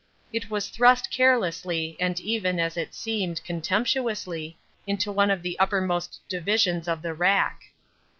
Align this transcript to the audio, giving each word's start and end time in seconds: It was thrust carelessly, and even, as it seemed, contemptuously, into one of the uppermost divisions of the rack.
It 0.33 0.49
was 0.49 0.69
thrust 0.69 1.11
carelessly, 1.11 1.95
and 1.99 2.19
even, 2.19 2.59
as 2.59 2.75
it 2.75 2.95
seemed, 2.95 3.43
contemptuously, 3.43 4.57
into 4.87 5.11
one 5.11 5.29
of 5.29 5.43
the 5.43 5.59
uppermost 5.59 6.21
divisions 6.27 6.87
of 6.87 7.03
the 7.03 7.13
rack. 7.13 7.65